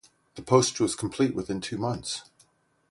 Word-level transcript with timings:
The 0.33 0.41
post 0.41 0.79
was 0.79 0.95
complete 0.95 1.35
within 1.35 1.61
two 1.61 1.77
months. 1.77 2.23